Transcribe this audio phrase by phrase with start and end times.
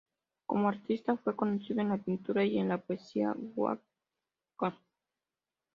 [0.47, 3.83] Como artista, fue conocido en la pintura y en la poesía "waka".